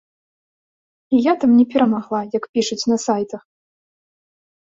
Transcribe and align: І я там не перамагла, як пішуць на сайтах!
І 1.17 1.19
я 1.25 1.33
там 1.43 1.51
не 1.59 1.65
перамагла, 1.73 2.21
як 2.37 2.43
пішуць 2.57 2.87
на 2.93 2.97
сайтах! 3.05 3.41